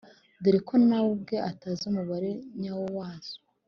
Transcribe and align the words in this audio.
dore 0.41 0.59
ko 0.67 0.75
nawe 0.87 1.07
ubwe 1.15 1.35
atazi 1.51 1.81
umubare 1.89 2.31
nyawo 2.61 2.85
wazo. 2.97 3.35